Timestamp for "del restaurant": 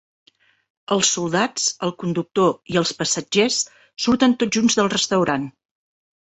4.83-5.49